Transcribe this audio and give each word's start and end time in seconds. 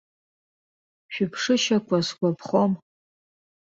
Шәыԥшышьақәа 1.13 1.97
сгәаԥхом. 2.07 2.71